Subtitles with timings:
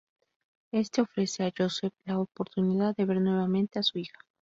[0.71, 4.17] Éste ofrece a Joseph la oportunidad de ver nuevamente a su hija.